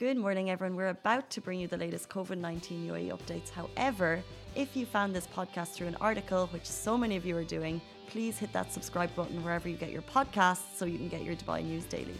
[0.00, 0.76] Good morning, everyone.
[0.76, 3.50] We're about to bring you the latest COVID 19 UAE updates.
[3.50, 4.22] However,
[4.54, 7.82] if you found this podcast through an article, which so many of you are doing,
[8.08, 11.36] please hit that subscribe button wherever you get your podcasts so you can get your
[11.36, 12.16] Dubai news daily.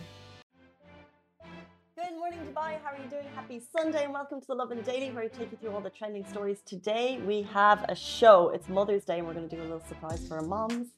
[1.96, 2.76] Good morning, Dubai.
[2.84, 3.24] How are you doing?
[3.34, 5.88] Happy Sunday and welcome to the Lovin Daily where we take you through all the
[5.88, 6.60] trending stories.
[6.66, 8.50] Today we have a show.
[8.50, 10.88] It's Mother's Day and we're going to do a little surprise for our moms.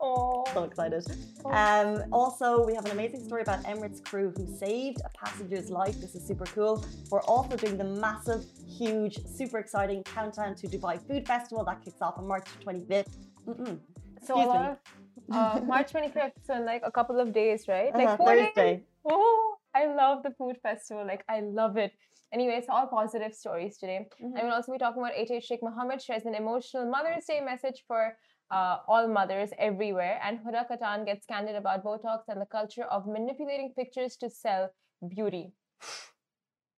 [0.00, 1.04] Oh, So excited.
[1.46, 5.98] Um, also, we have an amazing story about Emirates crew who saved a passenger's life.
[6.00, 6.84] This is super cool.
[7.10, 8.44] We're also doing the massive,
[8.78, 13.12] huge, super exciting countdown to Dubai Food Festival that kicks off on March 25th.
[13.48, 13.78] Mm-mm.
[14.26, 14.62] so a Excuse lot
[15.28, 15.38] me.
[15.38, 17.94] of, uh, March 25th, so in like a couple of days, right?
[17.94, 18.46] Like four days.
[18.54, 18.82] Thursday.
[19.08, 21.06] Oh, I love the food festival.
[21.06, 21.92] Like I love it.
[22.32, 24.08] Anyway, it's all positive stories today.
[24.20, 24.36] Mhm.
[24.38, 27.84] I will also be talking about HH Sheikh Mohammed shares an emotional Mother's Day message
[27.86, 28.16] for
[28.50, 33.06] uh, all mothers everywhere, and Huda Kattan gets candid about Botox and the culture of
[33.06, 34.70] manipulating pictures to sell
[35.08, 35.52] beauty.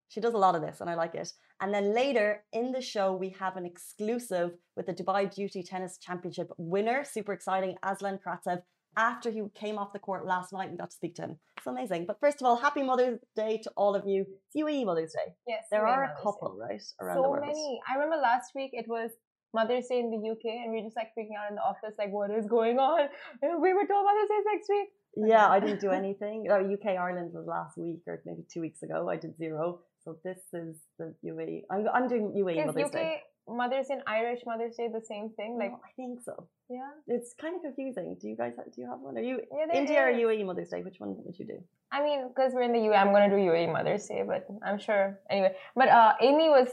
[0.07, 1.31] She does a lot of this, and I like it.
[1.61, 5.97] And then later in the show, we have an exclusive with the Dubai Duty Tennis
[5.99, 7.03] Championship winner.
[7.03, 8.61] Super exciting, Aslan Karatsev.
[8.97, 11.37] After he came off the court last night, we got to speak to him.
[11.57, 12.05] It's amazing.
[12.07, 14.25] But first of all, happy Mother's Day to all of you.
[14.47, 15.33] It's UAE Mother's Day.
[15.47, 16.23] Yes, There are a Mother's Day.
[16.23, 17.45] couple, right, around so the world.
[17.45, 17.79] many.
[17.87, 19.11] I remember last week it was
[19.53, 21.95] Mother's Day in the UK, and we are just like freaking out in the office,
[21.97, 23.09] like, what is going on?
[23.41, 24.89] We were told Mother's Day next week.
[25.27, 26.45] Yeah, I didn't do anything.
[26.49, 29.09] Uh, UK Ireland was last week or maybe two weeks ago.
[29.09, 29.79] I did zero.
[30.03, 31.63] So this is the UAE.
[31.71, 33.21] I'm, I'm doing UAE Is Mother's UK Day.
[33.47, 35.57] Mother's in Irish Mother's Day the same thing?
[35.57, 36.47] Like, No, I think so.
[36.69, 38.15] yeah, It's kind of confusing.
[38.21, 39.17] Do you guys have, do you have one?
[39.17, 40.17] Are you Yeah, India or is.
[40.19, 40.81] UAE Mother's Day?
[40.83, 41.57] Which one would you do?
[41.91, 44.77] I mean, because we're in the UAE, I'm gonna do UAE Mother's Day, but I'm
[44.77, 45.55] sure anyway.
[45.75, 46.69] But uh, Amy was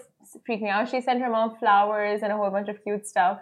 [0.49, 0.89] freaking out.
[0.91, 3.39] She sent her mom flowers and a whole bunch of cute stuff.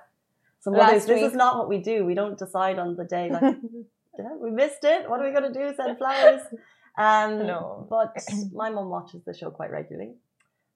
[0.61, 2.05] So Mother's, this is not what we do.
[2.05, 3.43] We don't decide on the day like
[4.19, 5.11] yeah, we missed it.
[5.11, 5.75] What are we gonna do?
[5.77, 6.43] Send flowers?
[6.97, 7.89] Um, No.
[7.91, 8.15] But
[8.53, 10.13] my mom watches the show quite regularly,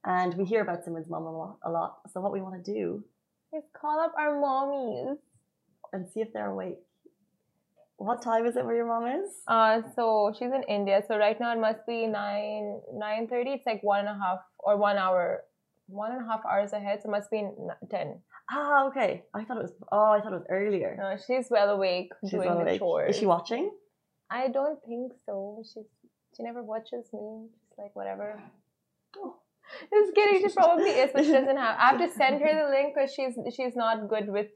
[0.05, 1.59] and we hear about Simran's mom a lot.
[1.65, 1.99] A lot.
[2.13, 3.05] So what we want to do
[3.53, 5.17] Let's call up our mommies.
[5.93, 6.79] and see if they're awake.
[7.97, 9.29] What time is it where your mom is?
[9.49, 11.03] Uh, so she's in India.
[11.09, 13.51] So right now it must be nine nine thirty.
[13.51, 15.43] It's like one and a half or one hour,
[15.89, 17.01] one and a half hours ahead.
[17.03, 17.49] So it must be
[17.91, 18.21] ten.
[18.51, 19.25] Ah, okay.
[19.35, 19.73] I thought it was.
[19.91, 20.97] Oh, I thought it was earlier.
[20.99, 22.79] No, she's well awake She's doing well the awake.
[22.79, 23.15] chores.
[23.17, 23.71] Is she watching?
[24.31, 25.63] I don't think so.
[25.65, 25.85] She's
[26.37, 27.49] she never watches me.
[27.69, 28.41] She's like whatever.
[29.17, 29.37] Oh.
[29.93, 30.49] Just kidding.
[30.49, 31.77] She probably is, but she doesn't have.
[31.79, 34.47] I have to send her the link because she's she's not good with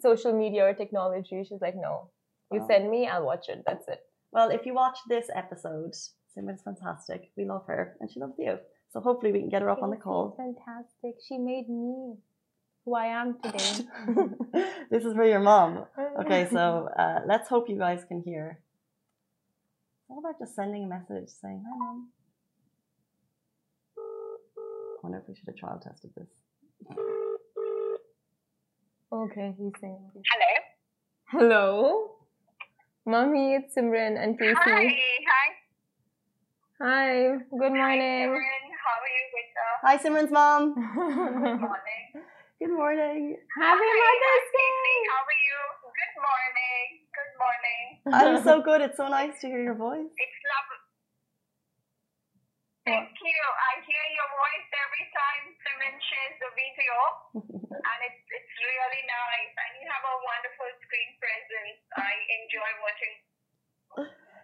[0.00, 1.44] social media or technology.
[1.48, 2.10] She's like, no,
[2.52, 2.66] you Oh.
[2.68, 3.62] send me, I'll watch it.
[3.66, 4.00] That's it.
[4.32, 5.92] Well, if you watch this episode,
[6.36, 7.30] Simran's fantastic.
[7.36, 8.58] We love her, and she loves you.
[8.90, 10.34] So hopefully we can get her up on the call.
[10.36, 11.16] Fantastic.
[11.26, 12.16] She made me
[12.84, 13.86] who I am today.
[14.90, 15.84] this is for your mom.
[16.20, 18.60] Okay, so uh, let's hope you guys can hear.
[20.08, 22.08] How about just sending a message saying, "Hi, mom."
[25.02, 26.28] I wonder if we should have trial tested this.
[29.12, 29.98] okay, he's saying.
[30.14, 30.54] Hello.
[31.32, 32.10] Hello,
[33.06, 33.54] mommy.
[33.54, 34.54] It's Simran and Casey.
[34.54, 34.94] Hi.
[35.32, 35.48] Hi.
[36.80, 37.36] Hi.
[37.50, 38.30] Good morning.
[38.30, 38.64] Simran.
[38.78, 39.66] How are you, Rita?
[39.82, 40.74] Hi, Simran's mom.
[40.94, 42.06] Good morning.
[42.60, 43.36] Good morning.
[43.58, 44.70] Happy Hi, Mother's Casey.
[44.78, 44.94] Day.
[45.10, 45.58] How are you?
[45.98, 46.86] Good morning.
[47.18, 48.38] Good morning.
[48.38, 48.80] I'm so good.
[48.82, 49.98] It's so nice to hear your voice.
[49.98, 50.81] It's lovely.
[52.82, 53.42] Thank you.
[53.46, 56.94] I hear your voice every time Simran shares the video,
[57.78, 59.54] and it's it's really nice.
[59.54, 61.78] And you have a wonderful screen presence.
[61.94, 62.10] I
[62.42, 63.14] enjoy watching.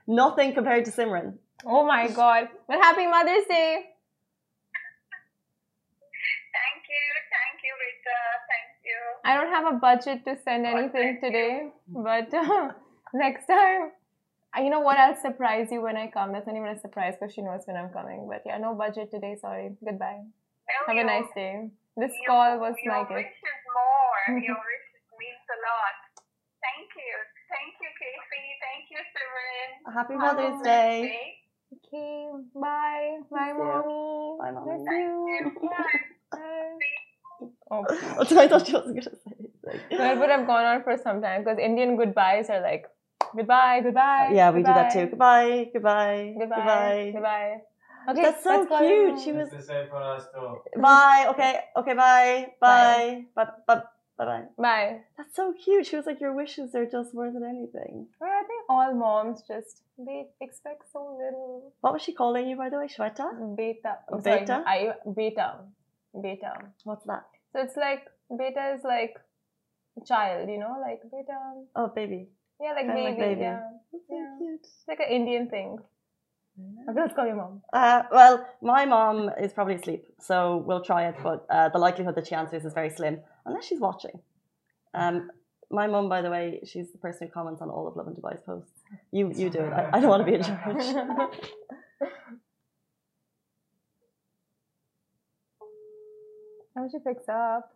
[0.06, 1.42] Nothing compared to Simran.
[1.66, 2.46] Oh my God.
[2.70, 3.90] But happy Mother's Day.
[6.54, 7.06] Thank you.
[7.34, 8.18] Thank you, Rita.
[8.46, 9.00] Thank you.
[9.26, 12.30] I don't have a budget to send oh, anything today, but
[13.14, 13.97] next time.
[14.62, 14.96] You know what?
[14.98, 16.32] I'll surprise you when I come.
[16.32, 18.26] That's not even a surprise because she knows when I'm coming.
[18.28, 19.36] But yeah, no budget today.
[19.40, 19.70] Sorry.
[19.84, 20.22] Goodbye.
[20.24, 21.68] No, Have a nice day.
[21.96, 23.14] This your- call was your like it.
[23.14, 24.38] wish is more.
[24.48, 24.86] your wish
[25.18, 25.96] means a lot.
[26.62, 27.14] Thank you.
[27.48, 28.44] Thank you, Casey.
[28.64, 29.94] Thank you, Simran.
[29.94, 31.34] Happy Have a Mother's blessed Day.
[31.74, 32.28] Okay.
[32.54, 33.18] Bye.
[33.30, 34.38] Bye, Miss mommy.
[34.40, 34.72] Bye, mommy.
[34.72, 35.28] Miss Thank you.
[35.28, 35.68] you.
[35.68, 36.00] Bye.
[36.32, 37.48] Bye.
[37.70, 37.84] Oh.
[38.38, 39.98] I thought she wasn't gonna say anything.
[39.98, 42.86] Well, it would have gone on for some time because Indian goodbyes are like
[43.36, 44.30] goodbye, goodbye.
[44.32, 45.06] Yeah, we do that too.
[45.06, 47.10] goodbye, Goodbye, goodbye, Goodbye.
[47.14, 47.56] Goodbye.
[48.10, 48.78] Okay, That's so let's go.
[48.78, 49.20] cute.
[49.20, 50.80] She was the same for us too.
[50.80, 51.26] bye.
[51.30, 53.82] Okay, okay, bye, bye, bye, bye,
[54.16, 54.42] bye, bye.
[54.56, 55.00] Bye.
[55.16, 55.86] That's so cute.
[55.86, 58.06] She was like, your wishes are just more than anything.
[58.20, 61.72] Well, I think all moms just they expect so little.
[61.82, 63.56] What was she calling you, by the way, Shweta?
[63.56, 63.96] Beta.
[64.10, 64.62] Oh, sorry, beta?
[64.66, 65.56] I beta.
[66.22, 66.52] Beta.
[66.84, 67.24] What's that?
[67.52, 68.04] So it's like
[68.38, 69.14] beta is like
[70.00, 71.38] a child, you know, like beta.
[71.76, 72.28] Oh, baby.
[72.60, 73.04] Yeah, like Kinda baby.
[73.04, 73.40] like baby.
[73.42, 73.60] Yeah.
[73.92, 74.34] That's so Yeah.
[74.38, 74.60] cute.
[74.62, 75.78] It's like an Indian thing.
[76.88, 77.62] Okay, let's call your mom.
[77.72, 82.16] Uh, well, my mom is probably asleep, so we'll try it, but uh, the likelihood
[82.16, 84.18] that she answers is very slim, unless she's watching.
[84.92, 85.30] Um,
[85.70, 88.40] my mom, by the way, she's the person who comments on all of Lovin Dubai's
[88.44, 88.72] posts.
[89.12, 89.72] You, you do it.
[89.72, 90.82] I, I don't want to be in charge.
[96.74, 97.70] How she picks up?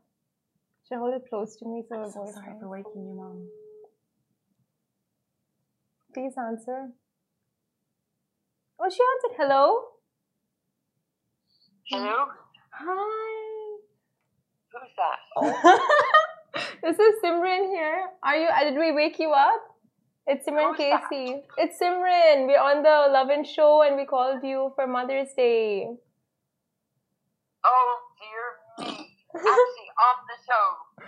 [0.88, 2.60] Should I hold it close to me so I'm her so voice sorry comes?
[2.60, 3.48] for waking you, mom.
[6.12, 6.90] Please answer.
[8.78, 9.80] Oh, she answered hello.
[11.88, 12.26] Hello?
[12.70, 13.78] Hi.
[14.72, 15.80] Who's that?
[16.82, 18.06] this is Simran here.
[18.22, 18.48] Are you?
[18.64, 19.62] Did we wake you up?
[20.26, 20.76] It's Simran?
[20.76, 21.42] Casey.
[21.56, 22.46] It's Simran.
[22.46, 25.88] We're on the Lovin Show, and we called you for Mother's Day.
[27.64, 29.08] Oh, dear me.
[29.34, 31.04] Actually, on the show.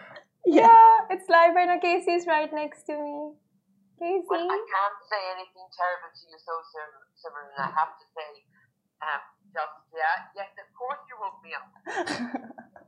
[0.46, 1.78] Yeah, it's live right now.
[1.78, 3.32] Casey's right next to me.
[4.04, 4.28] Casey.
[4.28, 8.30] Well, I can't say anything terrible to you, so Sim- Simran, I have to say,
[9.00, 11.64] um, just, yeah, yes, of course you woke me up.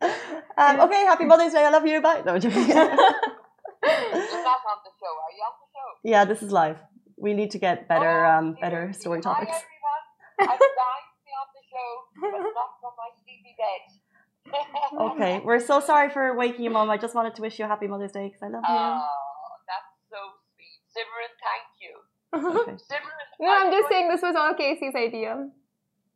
[0.60, 1.64] um, okay, happy Mother's Day.
[1.64, 2.00] I love you.
[2.04, 2.20] Bye.
[2.26, 2.68] No, I'm joking.
[2.68, 5.12] You're not on the show.
[5.24, 5.88] Are you on the show?
[6.04, 6.76] yeah, this is live.
[7.16, 9.56] We need to get better, Oh, um, better story Hi, topics.
[9.56, 10.52] everyone.
[10.52, 11.90] I'm dying to be on the show,
[12.20, 13.82] but not from my sleepy bed.
[15.16, 16.90] Okay, we're so sorry for waking you, mom.
[16.90, 18.74] I just wanted to wish you a happy Mother's Day because I love you.
[18.76, 19.08] Oh,
[19.66, 20.18] that's so.
[20.96, 21.94] Simran, thank you.
[22.32, 22.72] Okay.
[22.88, 25.48] Simran, no, are I'm just saying this was all Casey's idea.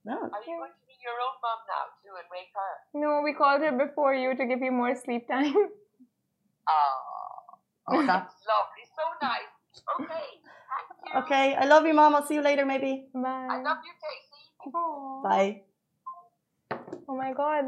[0.05, 2.73] No, Are you going to be your own mom now, too, and wake her?
[2.99, 5.53] No, we called her before you to give you more sleep time.
[6.69, 8.85] Oh, oh, that's lovely.
[8.97, 9.53] So nice.
[10.01, 10.41] Okay.
[10.71, 11.21] Thank you.
[11.23, 11.55] okay.
[11.57, 12.15] I love you, mom.
[12.15, 13.09] I'll see you later, maybe.
[13.13, 13.49] Bye.
[13.51, 14.73] I love you, Casey.
[14.75, 15.23] Aw.
[15.23, 15.63] Bye.
[17.11, 17.65] Oh my god.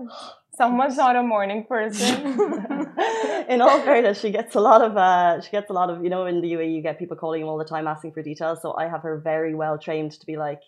[0.54, 2.14] Someone's not a morning person.
[3.48, 6.10] in all fairness, she gets a lot of uh, she gets a lot of you
[6.10, 8.60] know in the UAE you get people calling you all the time asking for details.
[8.62, 10.60] So I have her very well trained to be like,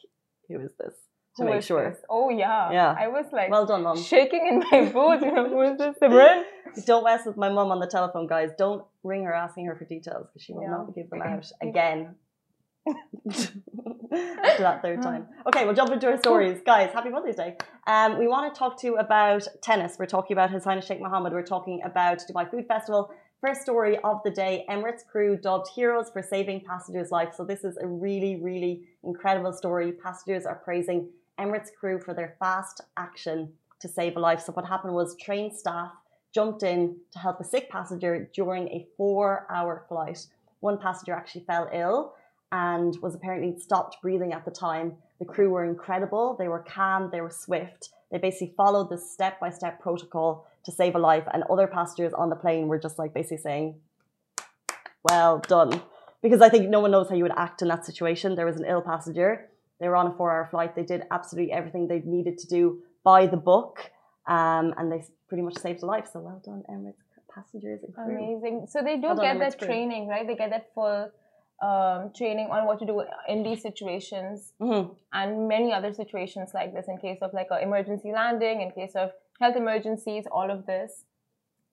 [0.48, 0.94] who is this?
[1.36, 1.88] To Who make sure.
[1.90, 2.00] this?
[2.10, 2.72] Oh yeah.
[2.72, 2.94] Yeah.
[2.98, 3.96] I was like Well done, mom.
[4.02, 5.22] shaking in my boots.
[5.24, 5.94] You know, Who is this?
[6.02, 6.42] Simran?
[6.86, 8.50] Don't mess with my mom on the telephone, guys.
[8.58, 10.70] Don't ring her asking her for details because she will Yeah.
[10.70, 12.16] not give them out again.
[12.86, 15.26] After that third time.
[15.46, 16.60] Okay, we'll jump into our stories.
[16.64, 17.56] Guys, happy Mother's Day.
[17.86, 19.96] Um, we want to talk to you about tennis.
[19.98, 21.32] We're talking about His Highness Sheikh Mohammed.
[21.32, 23.10] We're talking about Dubai Food Festival.
[23.40, 27.34] First story of the day Emirates crew dubbed heroes for saving passengers' life.
[27.34, 29.92] So, this is a really, really incredible story.
[29.92, 31.08] Passengers are praising
[31.40, 34.40] Emirates crew for their fast action to save a life.
[34.40, 35.92] So, what happened was train staff
[36.34, 40.26] jumped in to help a sick passenger during a four hour flight.
[40.60, 42.14] One passenger actually fell ill
[42.54, 44.92] and was apparently stopped breathing at the time.
[45.18, 46.36] The crew were incredible.
[46.38, 47.88] They were calm, they were swift.
[48.12, 51.24] They basically followed the step by step protocol to save a life.
[51.32, 53.74] And other passengers on the plane were just like basically saying,
[55.02, 55.82] well done.
[56.22, 58.36] Because I think no one knows how you would act in that situation.
[58.36, 59.48] There was an ill passenger.
[59.80, 60.76] They were on a four hour flight.
[60.76, 63.90] They did absolutely everything they needed to do by the book.
[64.28, 66.06] Um, and they pretty much saved a life.
[66.12, 67.02] So well done, Emirates
[67.34, 67.80] passengers.
[67.98, 68.66] Amazing.
[68.68, 69.66] So they do Well done, get Emirates that crew.
[69.66, 70.24] training, right?
[70.26, 71.10] They get that full
[71.62, 74.94] um, training on what to do in these situations Mhm.
[75.12, 78.94] and many other situations like this in case of like an emergency landing, in case
[78.94, 81.04] of health emergencies, all of this,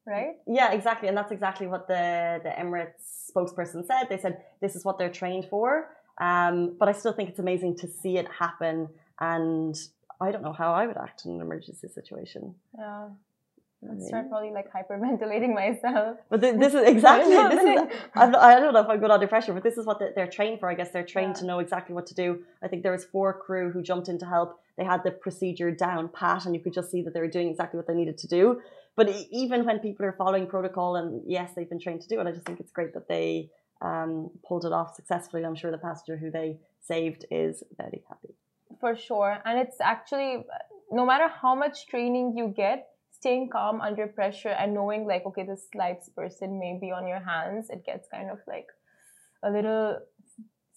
[0.05, 0.35] right?
[0.47, 1.07] Yeah, exactly.
[1.09, 4.05] And that's exactly what the, the Emirates spokesperson said.
[4.09, 5.89] They said this is what they're trained for.
[6.19, 8.89] Um, but I still think it's amazing to see it happen.
[9.19, 9.75] And
[10.19, 12.55] I don't know how I would act in an emergency situation.
[12.77, 13.09] Yeah.
[13.81, 16.17] You know I'd what I start probably like hyperventilating myself.
[16.29, 17.99] But thi- this is exactly this is.
[18.15, 20.59] I don't know if I'm good under pressure, but this is what they- they're trained
[20.59, 20.69] for.
[20.69, 21.41] I guess they're trained Yeah.
[21.41, 22.43] to know exactly what to do.
[22.61, 24.59] I think there was four crew who jumped in to help.
[24.77, 27.49] They had the procedure down pat, and you could just see that they were doing
[27.49, 28.61] exactly what they needed to do.
[28.95, 32.27] But even when people are following protocol, and yes, they've been trained to do it,
[32.27, 33.49] I just think it's great that they
[33.81, 35.43] um, pulled it off successfully.
[35.43, 38.35] I'm sure the passenger who they saved is very happy.
[38.79, 39.39] For sure.
[39.45, 40.45] And it's actually,
[40.91, 42.89] no matter how much training you get,
[43.21, 47.19] staying calm under pressure and knowing, like, okay, this life's person may be on your
[47.19, 48.67] hands, it gets kind of like
[49.43, 49.99] a little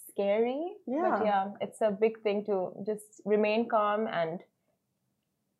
[0.08, 0.76] scary.
[0.86, 1.08] Yeah.
[1.10, 4.40] But yeah, it's a big thing to just remain calm and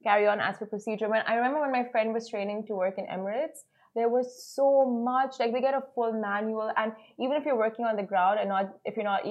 [0.02, 1.08] carry on as per procedure.
[1.08, 3.64] When I remember when my friend was training to work in Emirates,
[3.94, 7.86] there was so much like they get a full manual, and even if you're working
[7.86, 9.22] on the ground and not if you're not.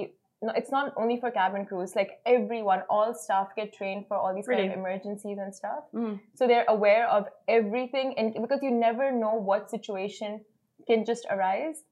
[0.43, 1.95] No, it's not only for cabin crews.
[1.95, 5.85] Like everyone, all staff get trained for all these kind of emergencies and stuff.
[5.95, 6.19] Mm.
[6.35, 10.41] So they're aware of everything, and because you never know what situation
[10.85, 11.83] can just arise.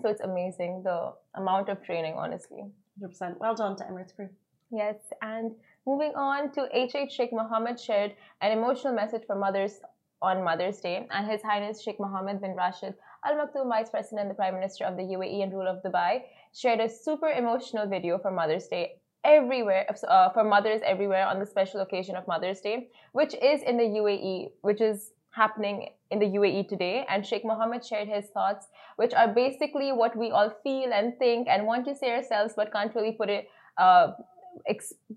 [0.00, 2.62] So it's amazing the amount of training, honestly.
[3.02, 3.38] 100%.
[3.38, 4.28] Well done to Emirates crew.
[4.70, 5.52] Yes, and
[5.84, 9.80] moving on to HH Sheikh Mohammed shared an emotional message for mothers
[10.22, 14.30] on Mother's Day, and His Highness Sheikh Mohammed bin Rashid Al Maktoum, Vice President and
[14.30, 16.22] the Prime Minister of the UAE and ruler of Dubai,
[16.54, 21.46] shared a super emotional video for Mother's Day everywhere uh, for mothers everywhere on the
[21.46, 26.26] special occasion of Mother's Day, which is in the UAE, which is happening in the
[26.26, 27.06] UAE today.
[27.08, 31.48] And Sheikh Mohammed shared his thoughts, which are basically what we all feel and think
[31.48, 33.48] and want to say ourselves, but can't really put it.
[33.78, 34.12] Uh,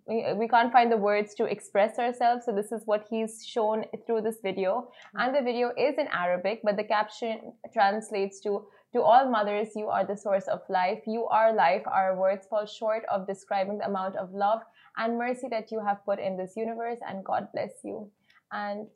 [0.08, 2.46] we can't find the words to express ourselves.
[2.46, 4.90] So this is what he's shown through this video.
[5.16, 5.20] Mm-hmm.
[5.20, 8.66] And the video is in Arabic, but the caption translates to
[8.96, 11.02] to all mothers, you are the source of life.
[11.06, 11.84] You are life.
[11.86, 14.62] Our words fall short of describing the amount of love
[14.96, 18.10] and mercy that you have put in this universe, and God bless you.
[18.54, 18.88] And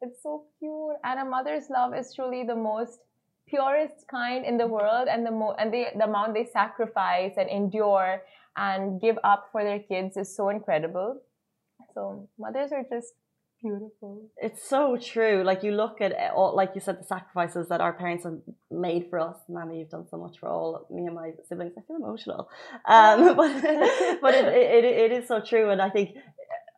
[0.00, 0.96] it's so cute.
[1.02, 3.00] And a mother's love is truly the most
[3.52, 7.48] purest kind in the world, and the mo- and the, the amount they sacrifice and
[7.50, 8.22] endure
[8.56, 11.20] and give up for their kids is so incredible.
[11.94, 13.12] So mothers are just
[13.62, 14.28] beautiful.
[14.36, 15.42] It's so true.
[15.44, 18.38] Like you look at all, like you said, the sacrifices that our parents have
[18.70, 19.36] made for us.
[19.48, 21.72] Mammy, you've done so much for all me and my siblings.
[21.78, 22.48] I feel emotional,
[22.86, 23.52] um, but
[24.22, 25.70] but it, it, it is so true.
[25.70, 26.10] And I think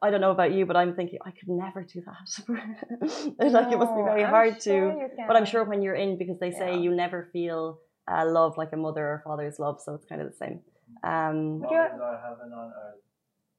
[0.04, 2.26] I don't know about you, but I'm thinking I could never do that.
[3.58, 5.24] like it must be very I'm hard sure to.
[5.28, 6.84] But I'm sure when you're in, because they say Yeah.
[6.84, 7.78] you never feel
[8.12, 10.60] uh, love like a mother or father's love, so it's kind of the same.
[11.02, 13.00] Um, But you're- Mothers are heaven on earth.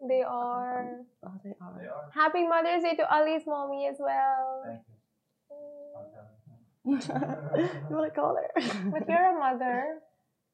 [0.08, 1.00] They are.
[1.26, 1.74] oh, they are.
[1.82, 2.06] They are.
[2.14, 4.64] Happy Mother's Day to Ali's mommy as well.
[4.66, 4.96] Thank you.
[7.90, 8.50] you want to call her?
[8.92, 10.00] But you're a mother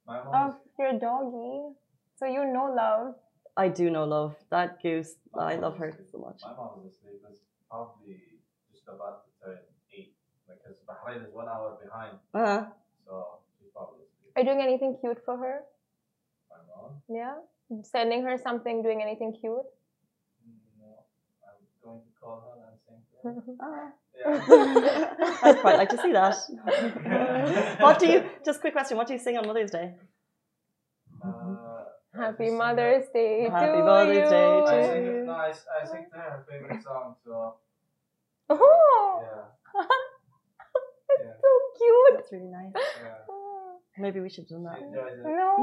[0.07, 1.75] My of mom your doggy,
[2.17, 3.15] so you know love.
[3.57, 4.35] I do know love.
[4.49, 6.41] That goose, I love her so much.
[6.43, 7.21] My mom is asleep.
[7.31, 7.39] Is
[7.69, 8.17] probably
[8.71, 9.57] just about to turn
[9.95, 10.13] eight
[10.47, 12.65] because Bahrain is one hour behind, Uh-huh.
[13.05, 14.31] so she's probably asleep.
[14.35, 15.61] Are you doing anything cute for her?
[16.49, 17.01] My mom?
[17.09, 17.35] Yeah?
[17.83, 19.65] Sending her something, doing anything cute?
[20.79, 21.05] No,
[21.47, 23.33] I'm going to call her and sing to her.
[23.65, 23.89] uh.
[24.13, 25.35] Yeah.
[25.43, 26.35] I'd quite like to see that.
[27.81, 28.23] what do you?
[28.45, 28.97] Just quick question.
[28.97, 29.93] What do you sing on Mother's Day?
[31.23, 31.31] Uh, I
[32.15, 34.29] Happy Mother's Day Happy to Mother's you.
[34.29, 35.23] Day her- I to sing, you.
[35.25, 37.55] no, I, s- I sing to her her favorite song, so
[38.49, 39.81] Oh, yeah.
[41.23, 42.13] yeah, so cute.
[42.17, 42.73] That's really nice.
[42.75, 43.13] yeah.
[43.97, 44.77] Maybe we should do that.
[44.79, 45.25] She enjoys it.
[45.25, 45.55] No.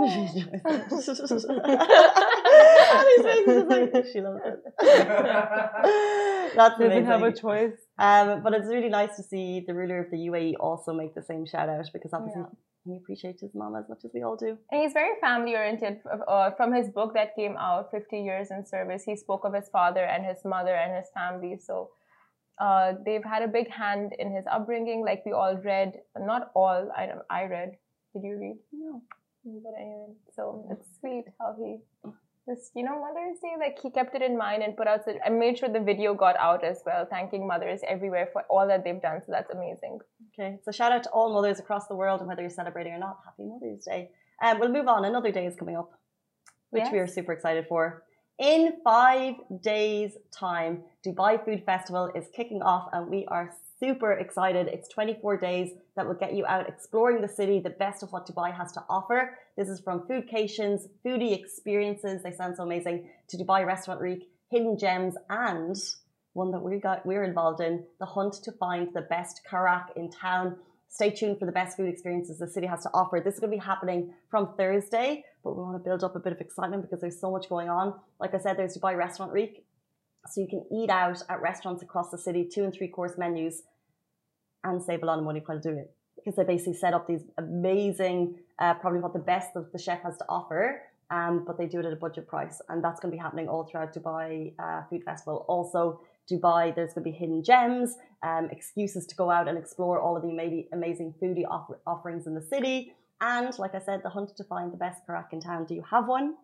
[1.78, 4.62] Ali's face is just like, she loves it.
[6.57, 7.73] That's Doesn't have a choice.
[7.99, 11.23] Um, but it's really nice to see the ruler of the UAE also make the
[11.23, 12.49] same shout out because obviously Yeah.
[12.85, 14.56] He appreciates his mom as much as we all do.
[14.70, 15.99] And he's very family oriented.
[16.26, 19.68] Uh, from his book that came out, 50 Years in Service, he spoke of his
[19.68, 21.58] father and his mother and his family.
[21.58, 21.90] So
[22.61, 25.92] uh, they've had a big hand in his upbringing, like we all read.
[26.18, 27.73] Not all, I, I read.
[28.14, 28.58] Did you read?
[28.73, 29.02] No.
[29.44, 31.78] But anyway, so it's sweet how he
[32.49, 35.28] just, you know, Mother's Day, like he kept it in mind and put out, I
[35.28, 39.00] made sure the video got out as well, thanking mothers everywhere for all that they've
[39.00, 39.21] done.
[39.25, 39.99] So that's amazing.
[40.33, 42.99] Okay, so shout out to all mothers across the world, and whether you're celebrating or
[42.99, 44.11] not, Happy Mother's Day.
[44.43, 45.05] Um, we'll move on.
[45.05, 45.90] Another day is coming up,
[46.71, 48.05] which we are super excited for.
[48.38, 54.68] In five days' time, Dubai Food Festival is kicking off, and we are super excited.
[54.68, 58.26] It's 24 days that will get you out exploring the city, the best of what
[58.26, 59.38] Dubai has to offer.
[59.56, 64.78] This is from foodcations, foodie experiences, they sound so amazing, to Dubai Restaurant Week, hidden
[64.78, 65.76] gems, and
[66.32, 70.11] one that we got we're involved in, the hunt to find the best karak in
[70.11, 70.56] town.
[70.90, 73.20] Stay tuned for the best food experiences the city has to offer.
[73.23, 76.18] This is going to be happening from Thursday, but we want to build up a
[76.18, 77.94] bit of excitement because there's so much going on.
[78.18, 79.66] Like I said, there's Dubai Restaurant Week,
[80.27, 83.63] so you can eat out at restaurants across the city, two and three course menus,
[84.65, 85.91] and save a lot of money while doing it.
[86.17, 90.03] Because they basically set up these amazing, uh, probably what the best of the chef
[90.03, 93.11] has to offer, um, but they do it at a budget price, and that's going
[93.11, 95.47] to be happening all throughout Dubai uh, Food Festival.
[95.49, 99.99] Also, Dubai, there's going to be hidden gems, um, excuses to go out and explore
[100.01, 104.03] all of the amazing, amazing foodie offer- offerings in the city, and like I said,
[104.03, 105.65] the hunt to find the best karak in town.
[105.65, 106.35] Do you have one?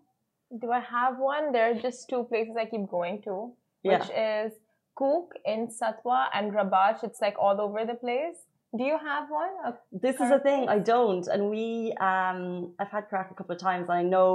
[0.60, 1.52] Do I have one?
[1.52, 3.52] There are just two places I keep going to,
[3.84, 3.98] Yeah.
[3.98, 4.52] which is
[4.98, 6.98] Kook in Satwa and Rabash.
[7.08, 8.38] It's like all over the place.
[8.78, 9.54] Do you have one?
[9.68, 11.66] A- This is a thing I don't, and we
[12.10, 12.40] um
[12.80, 13.84] I've had karak a couple of times.
[13.90, 14.30] And I know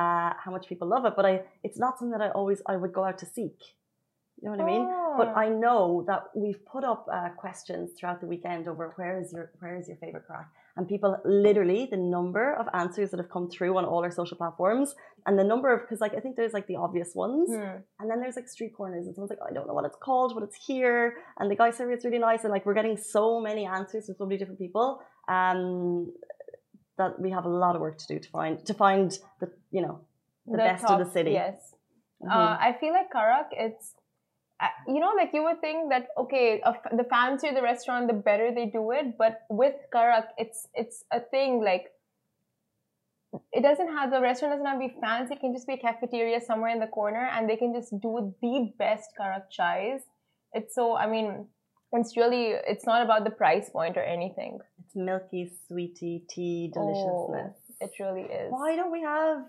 [0.00, 1.34] uh, how much people love it, but I
[1.66, 3.58] it's not something that I always I would go out to seek.
[4.40, 4.84] You know what I mean?
[5.20, 5.44] But Oh.
[5.44, 9.44] I know that we've put up uh, questions throughout the weekend over where is your
[9.60, 13.48] where is your favorite karak, and people literally the number of answers that have come
[13.50, 14.94] through on all our social platforms,
[15.26, 17.76] and the number of because like I think there's like the obvious ones, Hmm.
[17.98, 20.32] and then there's like street corners, and someone's like, I don't know what it's called,
[20.34, 21.14] but it's here.
[21.38, 22.44] And the guy said it's really nice.
[22.44, 26.12] And like, we're getting so many answers from so many different people um,
[26.98, 29.10] that we have a lot of work to do to find to find
[29.40, 30.00] the you know
[30.46, 31.32] the, best of the city.
[31.32, 31.74] Yes.
[32.22, 32.30] Mhm.
[32.30, 33.94] Uh, I feel like Karak, it's,
[34.86, 36.62] you know, like you would think that, okay,
[36.96, 39.18] the fancier the restaurant, the better they do it.
[39.18, 41.86] But with Karak, it's, it's a thing like,
[43.52, 45.34] it doesn't have the restaurant doesn't have to be fancy.
[45.34, 48.34] It can just be a cafeteria somewhere in the corner, and they can just do
[48.42, 50.00] the best karak chais.
[50.52, 50.96] It's so.
[50.96, 51.46] I mean,
[51.92, 52.54] it's really.
[52.66, 54.58] It's not about the price point or anything.
[54.84, 57.56] It's milky, sweety tea oh, deliciousness.
[57.56, 58.52] Oh, it really is.
[58.52, 59.44] Why don't we have?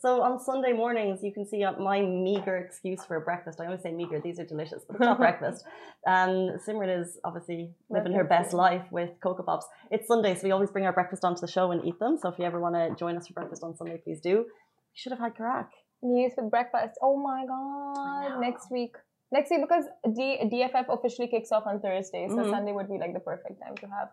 [0.00, 3.60] So on Sunday mornings, you can see uh, my meager excuse for breakfast.
[3.60, 5.64] I always say meager; these are delicious, but it's not breakfast.
[6.06, 9.66] Um, Simran is obviously living her best life with Cocoa Pops.
[9.90, 12.16] It's Sunday, so we always bring our breakfast onto the show and eat them.
[12.20, 14.30] So if you ever want to join us for breakfast on Sunday, please do.
[14.30, 14.46] You
[14.94, 15.68] should have had karak.
[16.02, 16.98] News with breakfast.
[17.02, 18.40] Oh my god!
[18.40, 18.96] Next week.
[19.30, 19.84] Next week because
[20.14, 22.50] D- DFF officially kicks off on Thursday, so Mhm.
[22.50, 24.08] Sunday would be like the perfect time to have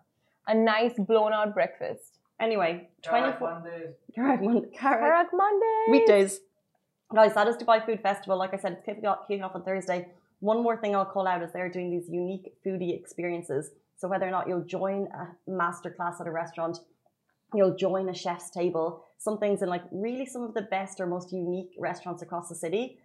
[0.47, 2.19] a nice blown out breakfast.
[2.39, 3.95] Anyway, Karak 24 Mondays.
[4.17, 5.85] karak, Mon- karak Karak Monday.
[5.91, 6.39] weekdays.
[7.13, 8.37] Guys, that is Dubai Food Festival.
[8.37, 10.07] Like I said, it's kicking off, kicking off on Thursday.
[10.39, 13.71] One more thing I'll call out is they're doing these unique foodie experiences.
[13.97, 16.77] So whether or not you'll join a masterclass at a restaurant,
[17.53, 21.07] you'll join a chef's table, some things in like really some of the best or
[21.07, 22.99] most unique restaurants across the city.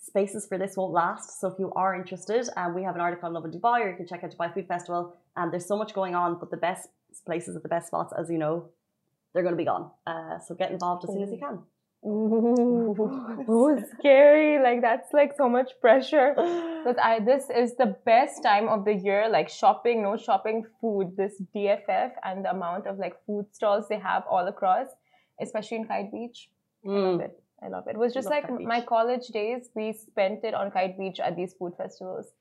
[0.00, 1.40] Spaces for this won't last.
[1.40, 3.96] So if you are interested, um, we have an article on Lovin Dubai, or you
[3.96, 5.14] can check out Dubai Food Festival.
[5.36, 6.88] And there's so much going on, but the best
[7.20, 8.68] places at the best spots, as you know,
[9.32, 9.90] they're going to be gone.
[10.06, 11.58] Uh, so get involved as soon as you can.
[12.04, 12.96] Ooh,
[13.48, 14.60] oh, scary!
[14.62, 16.34] Like that's like so much pressure.
[16.84, 21.16] But I, this is the best time of the year, like shopping, no shopping, food.
[21.16, 24.88] This DFF and the amount of like food stalls they have all across,
[25.40, 26.50] especially in Kite Beach.
[26.84, 27.24] I love Mm.
[27.26, 27.40] it.
[27.62, 27.90] I love it.
[27.94, 28.66] It was just like Kite Beach.
[28.66, 29.70] my college days.
[29.76, 32.32] We spent it on Kite Beach at these food festivals.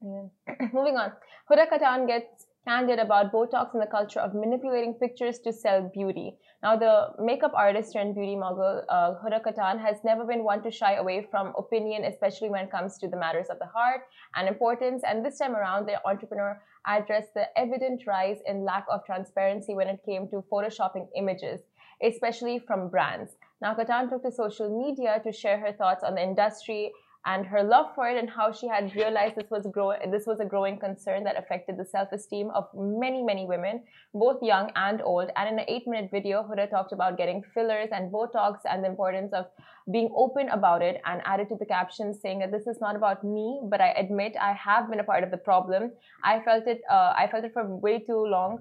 [0.00, 0.28] Yeah.
[0.72, 1.12] Moving on.
[1.50, 6.36] Huda Kattan gets candid about Botox and the culture of manipulating pictures to sell beauty.
[6.62, 10.70] Now, the makeup artist and beauty mogul uh, Huda Kattan has never been one to
[10.70, 14.02] shy away from opinion, especially when it comes to the matters of the heart
[14.34, 15.02] and importance.
[15.06, 19.88] And this time around, the entrepreneur addressed the evident rise in lack of transparency when
[19.88, 21.60] it came to photoshopping images,
[22.02, 23.36] especially from brands.
[23.62, 26.92] Now, Kattan took to social media to share her thoughts on the industry
[27.30, 30.40] and her love for it and how she had realized this was grow this was
[30.40, 33.82] a growing concern that affected the self-esteem of many many women
[34.14, 35.30] both young and old.
[35.36, 38.88] And in an 8 minute video Huda talked about getting fillers and botox and the
[38.88, 39.46] importance of
[39.92, 43.24] being open about it and added to the caption saying that this is not about
[43.24, 45.92] me but I admit I have been a part of the problem.
[46.24, 48.58] I felt it uh, I felt it for way too long.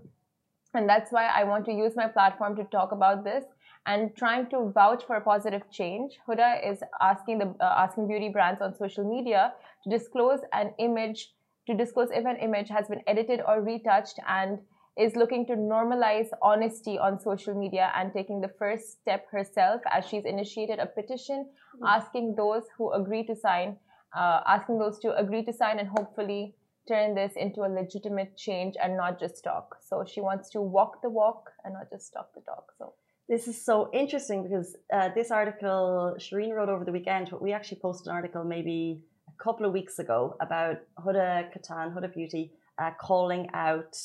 [0.73, 3.45] And that's why I want to use my platform to talk about this
[3.87, 6.19] and trying to vouch for a positive change.
[6.27, 11.33] Huda is asking the uh, asking beauty brands on social media to disclose an image
[11.67, 14.59] to disclose if an image has been edited or retouched and
[14.97, 20.05] is looking to normalize honesty on social media and taking the first step herself as
[20.07, 21.45] she's initiated a petition
[21.85, 23.75] asking those who agree to sign
[24.15, 26.55] uh, asking those to agree to sign and hopefully
[26.87, 29.77] turn this into a legitimate change and not just talk.
[29.81, 32.71] So she wants to walk the walk and not just talk the talk.
[32.77, 32.93] So
[33.29, 37.51] This is so interesting because uh, this article Shireen wrote over the weekend, but we
[37.51, 42.53] actually posted an article maybe a couple of weeks ago about Huda Kattan, Huda Beauty,
[42.79, 43.97] uh, calling out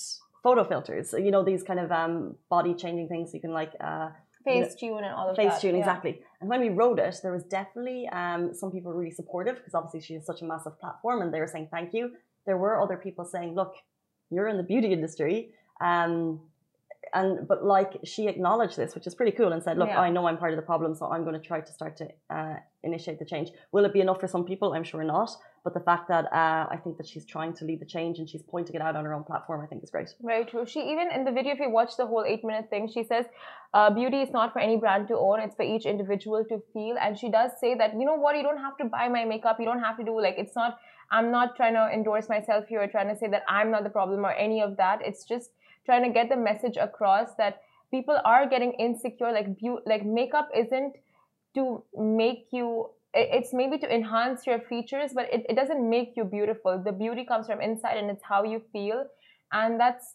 [0.43, 1.11] photo filters.
[1.11, 4.09] So, you know, these kind of um, body changing things you can like uh,
[4.45, 5.61] face tune and all of face that.
[5.61, 5.81] tune, yeah.
[5.81, 6.21] exactly.
[6.41, 10.01] And when we wrote it, there was definitely um, some people really supportive because obviously
[10.01, 12.11] she has such a massive platform and they were saying thank you.
[12.45, 13.75] There were other people saying, look,
[14.31, 15.51] you're in the beauty industry.
[15.81, 16.41] Um,
[17.15, 20.01] and but like she acknowledged this, which is pretty cool, and said, "Look, Yeah.
[20.01, 22.09] I know I'm part of the problem, so I'm going to try to start to
[22.31, 24.73] uh, initiate the change." Will it be enough for some people?
[24.73, 25.31] I'm sure not.
[25.65, 28.29] But the fact that uh, I think that she's trying to lead the change and
[28.29, 30.09] she's pointing it out on her own platform, I think is great.
[30.21, 30.65] Very true.
[30.67, 33.27] She even in the video, if you watch the whole eight minute thing, she says,
[33.75, 36.97] uh, "Beauty is not for any brand to own; it's for each individual to feel."
[37.01, 39.57] And she does say that you know what, you don't have to buy my makeup.
[39.61, 40.79] You don't have to do like it's not.
[41.11, 43.91] I'm not trying to endorse myself here or trying to say that I'm not the
[43.91, 45.01] problem or any of that.
[45.05, 45.51] It's just
[45.87, 49.33] trying to get the message across that people are getting insecure.
[49.33, 50.95] Like beau- like makeup isn't
[51.55, 52.91] to make you.
[53.15, 56.83] It's maybe to enhance your features, but it, it doesn't make you beautiful.
[56.83, 59.05] The beauty comes from inside, and it's how you feel,
[59.53, 60.15] and that's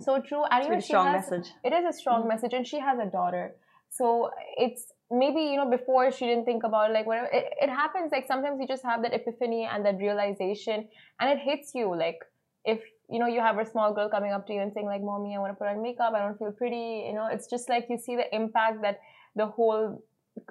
[0.00, 0.42] so true.
[0.50, 1.52] And It's a really strong has- message.
[1.64, 2.28] it is a strong Mhm.
[2.28, 3.54] message and she has a daughter
[3.88, 8.10] so it's maybe you know before she didn't think about like whatever it, it happens
[8.10, 10.88] like sometimes you just have that epiphany and that realization
[11.20, 12.18] and it hits you like
[12.64, 15.02] if you know you have a small girl coming up to you and saying like
[15.02, 17.68] mommy i want to put on makeup i don't feel pretty you know it's just
[17.68, 18.98] like you see the impact that
[19.36, 20.02] the whole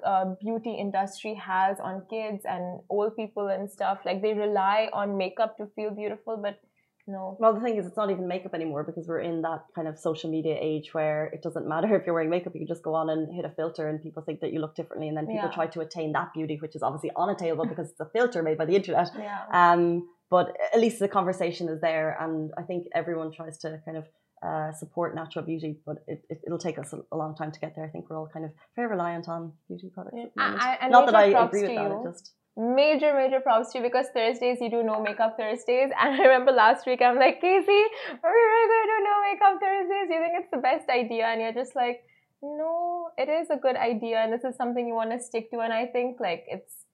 [0.04, 5.16] uh, beauty industry has on kids and old people and stuff like they rely on
[5.16, 6.60] makeup to feel beautiful but
[7.08, 9.86] no Well, the thing is, it's not even makeup anymore because we're in that kind
[9.86, 12.82] of social media age where it doesn't matter if you're wearing makeup, you can just
[12.82, 15.06] go on and hit a filter and people think that you look differently.
[15.06, 15.54] And then people Yeah.
[15.54, 18.64] try to attain that beauty, which is obviously unattainable because it's a filter made by
[18.64, 19.08] the internet.
[19.16, 22.16] yeah Um, but at least the conversation is there.
[22.20, 24.04] And I think everyone tries to kind of
[24.46, 27.58] uh, support natural beauty, but it, it, will take us a, a, long time to
[27.58, 27.84] get there.
[27.84, 30.16] I think we're all kind of very reliant on beauty products.
[30.16, 30.26] Yeah.
[30.36, 32.02] I, I, Not that I agree with that.
[32.04, 36.22] just major major props to you because thursdays you do no makeup thursdays and i
[36.22, 37.82] remember last week i'm like casey
[38.24, 41.26] are we really going to do no makeup thursdays you think it's the best idea
[41.26, 42.00] and you're just like
[42.42, 45.58] no it is a good idea and this is something you want to stick to
[45.58, 46.85] and i think like it's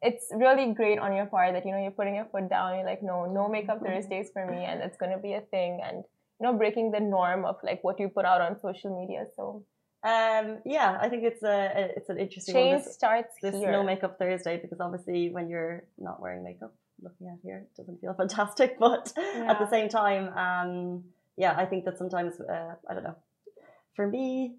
[0.00, 2.86] it's really great on your part that you know you're putting your foot down you're
[2.86, 6.04] like no no makeup thursdays for me and it's going to be a thing and
[6.40, 9.64] you know breaking the norm of like what you put out on social media so
[10.04, 12.84] um, yeah, I think it's a it's an interesting change one.
[12.84, 13.72] This, starts this here.
[13.72, 18.00] no makeup Thursday because obviously when you're not wearing makeup, looking at here, it doesn't
[18.00, 18.78] feel fantastic.
[18.78, 19.50] But yeah.
[19.50, 21.04] at the same time, um,
[21.36, 23.16] yeah, I think that sometimes uh, I don't know.
[23.96, 24.54] For me,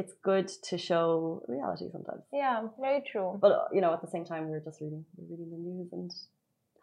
[0.00, 2.22] it's good to show reality sometimes.
[2.32, 3.36] Yeah, very true.
[3.44, 5.88] But uh, you know, at the same time, we're just reading we're reading the news
[5.92, 6.10] and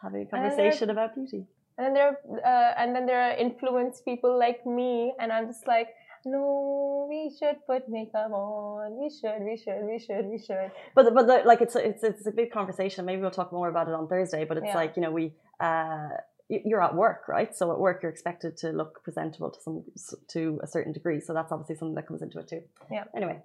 [0.03, 1.45] having a conversation about beauty.
[1.77, 2.17] And then there, are,
[2.51, 5.89] uh, and then there are influenced people like me, and I'm just like
[6.25, 8.97] no, we should put makeup on.
[8.99, 10.71] We should, we should, we should, we should.
[10.95, 13.05] But but the, like it's a, it's it's a big conversation.
[13.05, 14.43] Maybe we'll talk more about it on Thursday.
[14.43, 14.75] But it's yeah.
[14.75, 16.09] like you know we uh
[16.49, 17.55] you're at work, right?
[17.55, 19.83] So at work you're expected to look presentable to some
[20.29, 21.19] to a certain degree.
[21.19, 22.61] So that's obviously something that comes into it too.
[22.91, 23.05] Yeah.
[23.15, 23.39] Anyway,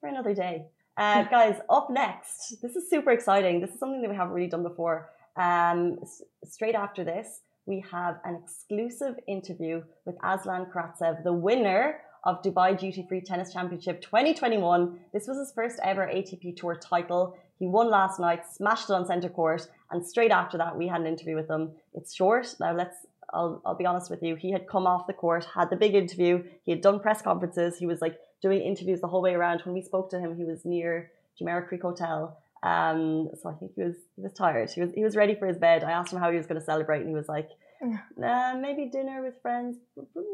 [0.00, 0.66] for another day.
[0.96, 3.60] Uh, guys, up next, this is super exciting.
[3.60, 5.10] This is something that we haven't really done before.
[5.36, 5.98] Um,
[6.44, 12.78] straight after this, we have an exclusive interview with Aslan Karatsev, the winner of Dubai
[12.78, 14.98] Duty Free Tennis Championship 2021.
[15.12, 17.36] This was his first ever ATP Tour title.
[17.58, 21.00] He won last night, smashed it on centre court, and straight after that, we had
[21.00, 21.72] an interview with him.
[21.94, 22.54] It's short.
[22.60, 22.96] Now, let's.
[23.30, 24.36] I'll, I'll be honest with you.
[24.36, 26.42] He had come off the court, had the big interview.
[26.64, 27.76] He had done press conferences.
[27.76, 29.60] He was like doing interviews the whole way around.
[29.66, 32.38] When we spoke to him, he was near Jumeirah Creek Hotel.
[32.62, 34.70] Um, so I think he was he was tired.
[34.70, 35.84] He was he was ready for his bed.
[35.84, 37.50] I asked him how he was going to celebrate, and he was like,
[37.82, 39.76] uh, maybe dinner with friends,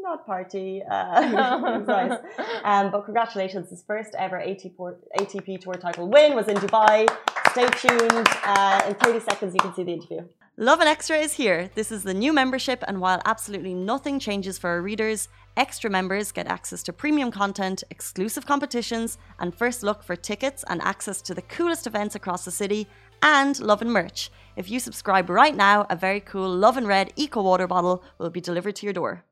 [0.01, 0.81] not party.
[0.89, 2.19] Uh, nice.
[2.63, 4.75] um, but congratulations, his first ever ATP,
[5.19, 7.07] ATP Tour title win was in Dubai.
[7.55, 8.27] Stay tuned.
[8.43, 10.27] Uh, in 30 seconds, you can see the interview.
[10.57, 11.69] Lovin Extra is here.
[11.73, 16.33] This is the new membership, and while absolutely nothing changes for our readers, extra members
[16.33, 21.33] get access to premium content, exclusive competitions, and first look for tickets and access to
[21.33, 22.89] the coolest events across the city,
[23.23, 24.31] and Lovin merch.
[24.57, 28.41] If you subscribe right now, a very cool Lovin Red Eco Water bottle will be
[28.41, 29.23] delivered to your door.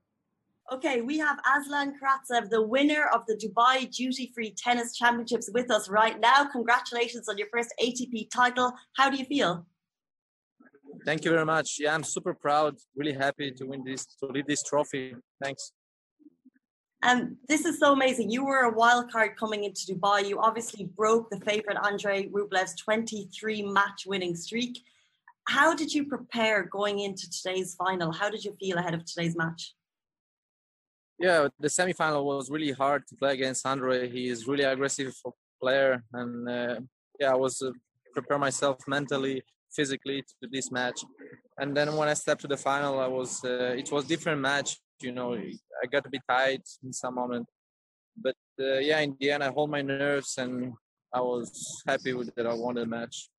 [0.74, 5.70] Okay, we have Aslan Karatsev, the winner of the Dubai Duty Free Tennis Championships, with
[5.70, 6.46] us right now.
[6.52, 8.74] Congratulations on your first ATP title.
[8.98, 9.68] How do you feel?
[11.06, 11.78] Thank you very much.
[11.80, 15.16] Yeah, I'm super proud, really happy to win this, to lead this trophy.
[15.44, 15.74] Thanks.
[17.04, 18.32] Um, this is so amazing.
[18.32, 20.28] You were a wild card coming into Dubai.
[20.28, 24.80] You obviously broke the favorite Andre Rublev's 23 match winning streak.
[25.48, 28.12] How did you prepare going into today's final?
[28.12, 29.76] How did you feel ahead of today's match?
[31.20, 34.10] Yeah, the semifinal was really hard to play against Andre.
[34.10, 35.14] He is really aggressive
[35.62, 36.80] player, and uh,
[37.20, 37.72] yeah, I was uh,
[38.14, 41.00] prepare myself mentally, physically to this match.
[41.58, 44.78] And then when I stepped to the final, I was uh, it was different match.
[45.02, 47.48] You know, I got a bit tight in some moment,
[48.18, 50.74] but uh, yeah, in the end, I hold my nerves, and
[51.14, 52.48] I was happy with that.
[52.48, 53.30] I won the match.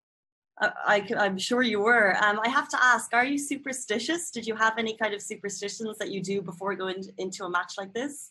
[0.60, 2.16] I, am sure you were.
[2.24, 4.30] Um, I have to ask: Are you superstitious?
[4.30, 7.74] Did you have any kind of superstitions that you do before going into a match
[7.76, 8.30] like this?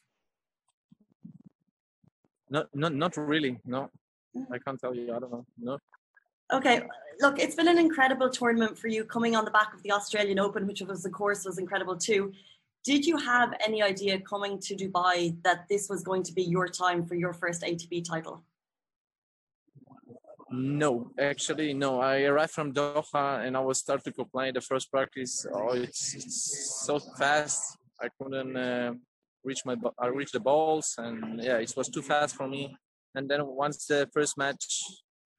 [2.50, 3.60] Not, not, not really.
[3.66, 3.90] No,
[4.36, 4.46] mm.
[4.52, 5.14] I can't tell you.
[5.14, 5.46] I don't know.
[5.60, 5.78] No.
[6.52, 6.84] Okay,
[7.20, 10.40] look, it's been an incredible tournament for you, coming on the back of the Australian
[10.40, 12.32] Open, which was, of course, was incredible too.
[12.84, 16.68] Did you have any idea coming to Dubai that this was going to be your
[16.68, 18.44] time for your first ATP title?
[20.56, 22.00] No, actually, no.
[22.00, 25.48] I arrived from Doha and I was start to complain the first practice.
[25.52, 27.76] Oh, it's, it's so fast.
[28.00, 28.94] I couldn't uh,
[29.44, 32.78] reach my I reached the balls and yeah, it was too fast for me.
[33.16, 34.84] And then once the first match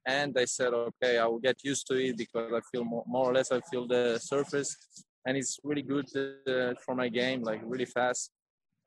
[0.05, 3.31] and I said, okay, I will get used to it because I feel more, more
[3.31, 4.77] or less I feel the surface
[5.24, 6.07] and it's really good
[6.48, 8.33] uh, for my game, like really fast.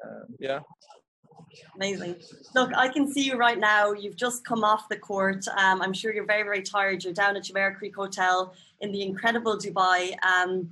[0.04, 0.60] Uh, yeah.
[1.76, 2.16] Amazing.
[2.56, 3.94] Look, I can see you right now.
[3.94, 5.48] You've just come off the court.
[5.50, 7.04] Um, I'm sure you're very, very tired.
[7.04, 10.16] You're down at Jumeirah Creek Hotel in the incredible Dubai.
[10.24, 10.70] Um,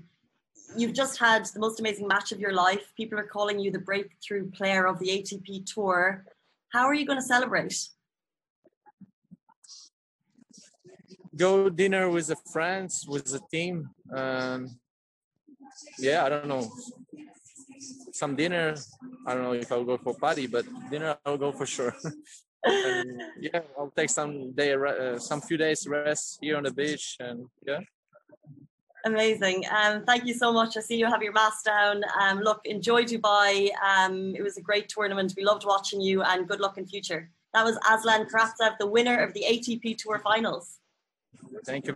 [0.77, 2.91] you've just had the most amazing match of your life.
[2.97, 6.25] People are calling you the breakthrough player of the ATP Tour.
[6.69, 7.87] How are you going to celebrate?
[11.35, 13.89] Go dinner with the friends, with the team.
[14.15, 14.79] Um,
[15.99, 16.69] yeah, I don't know
[18.15, 18.75] some dinner.
[19.27, 21.95] I don't know if I'll go for party, but dinner I'll go for sure.
[22.63, 27.17] and yeah, I'll take some day, uh, some few days rest here on the beach,
[27.19, 27.81] and yeah.
[29.05, 29.65] Amazing.
[29.69, 30.77] Um, thank you so much.
[30.77, 32.01] I see you have your mask down.
[32.19, 33.69] Um, look, enjoy Dubai.
[33.83, 35.33] Um, it was a great tournament.
[35.37, 37.29] We loved watching you, and good luck in future.
[37.53, 40.79] That was Aslan Karatsev, the winner of the ATP Tour Finals.
[41.65, 41.95] Thank you.